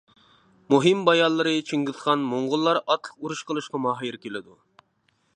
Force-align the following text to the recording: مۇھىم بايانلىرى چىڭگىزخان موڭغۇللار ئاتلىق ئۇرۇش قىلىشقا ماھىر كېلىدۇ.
مۇھىم 0.73 1.01
بايانلىرى 1.09 1.51
چىڭگىزخان 1.71 2.23
موڭغۇللار 2.31 2.79
ئاتلىق 2.81 3.11
ئۇرۇش 3.25 3.43
قىلىشقا 3.51 3.83
ماھىر 3.85 4.17
كېلىدۇ. 4.25 4.57